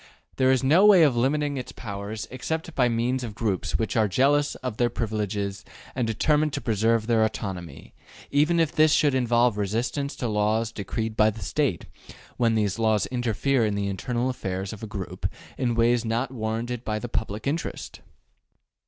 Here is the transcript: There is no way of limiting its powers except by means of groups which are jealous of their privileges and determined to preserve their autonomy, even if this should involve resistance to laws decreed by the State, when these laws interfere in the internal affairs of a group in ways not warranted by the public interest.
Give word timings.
There 0.37 0.49
is 0.49 0.63
no 0.63 0.83
way 0.83 1.03
of 1.03 1.15
limiting 1.15 1.57
its 1.57 1.71
powers 1.71 2.27
except 2.31 2.73
by 2.73 2.89
means 2.89 3.23
of 3.23 3.35
groups 3.35 3.77
which 3.77 3.95
are 3.95 4.07
jealous 4.07 4.55
of 4.55 4.77
their 4.77 4.89
privileges 4.89 5.63
and 5.93 6.07
determined 6.07 6.53
to 6.53 6.59
preserve 6.59 7.05
their 7.05 7.23
autonomy, 7.23 7.93
even 8.31 8.59
if 8.59 8.71
this 8.71 8.91
should 8.93 9.13
involve 9.13 9.59
resistance 9.59 10.15
to 10.15 10.27
laws 10.27 10.71
decreed 10.71 11.15
by 11.15 11.29
the 11.29 11.43
State, 11.43 11.85
when 12.37 12.55
these 12.55 12.79
laws 12.79 13.05
interfere 13.11 13.63
in 13.63 13.75
the 13.75 13.87
internal 13.89 14.27
affairs 14.27 14.73
of 14.73 14.81
a 14.81 14.87
group 14.87 15.27
in 15.55 15.75
ways 15.75 16.03
not 16.03 16.31
warranted 16.31 16.83
by 16.83 16.97
the 16.97 17.07
public 17.07 17.45
interest. 17.45 18.01